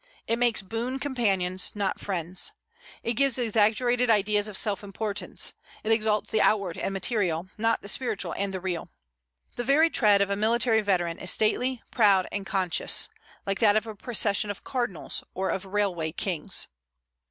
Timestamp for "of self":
4.47-4.83